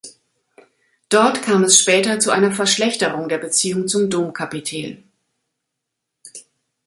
Dort 1.09 1.43
kam 1.43 1.63
es 1.63 1.77
später 1.79 2.19
zu 2.19 2.31
einer 2.31 2.51
Verschlechterung 2.51 3.29
der 3.29 3.37
Beziehung 3.37 3.87
zum 3.87 4.09
Domkapitel. 4.09 5.03